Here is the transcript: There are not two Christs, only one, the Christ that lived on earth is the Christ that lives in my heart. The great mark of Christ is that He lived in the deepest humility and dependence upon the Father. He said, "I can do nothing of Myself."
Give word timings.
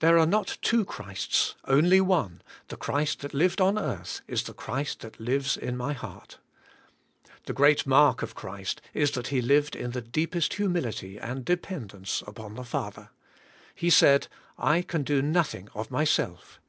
There 0.00 0.18
are 0.18 0.26
not 0.26 0.58
two 0.60 0.84
Christs, 0.84 1.54
only 1.64 2.02
one, 2.02 2.42
the 2.66 2.76
Christ 2.76 3.20
that 3.20 3.32
lived 3.32 3.62
on 3.62 3.78
earth 3.78 4.20
is 4.26 4.42
the 4.42 4.52
Christ 4.52 5.00
that 5.00 5.18
lives 5.18 5.56
in 5.56 5.74
my 5.74 5.94
heart. 5.94 6.38
The 7.46 7.54
great 7.54 7.86
mark 7.86 8.20
of 8.20 8.34
Christ 8.34 8.82
is 8.92 9.12
that 9.12 9.28
He 9.28 9.40
lived 9.40 9.74
in 9.74 9.92
the 9.92 10.02
deepest 10.02 10.52
humility 10.52 11.16
and 11.18 11.46
dependence 11.46 12.22
upon 12.26 12.56
the 12.56 12.62
Father. 12.62 13.08
He 13.74 13.88
said, 13.88 14.28
"I 14.58 14.82
can 14.82 15.02
do 15.02 15.22
nothing 15.22 15.70
of 15.74 15.90
Myself." 15.90 16.60